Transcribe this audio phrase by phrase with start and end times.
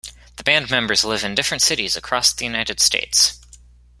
[0.37, 3.39] The band members live in different cities across the United States.